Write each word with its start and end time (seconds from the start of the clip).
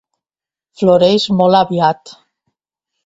Floreix 0.79 1.27
molt 1.41 1.59
aviat. 1.59 2.17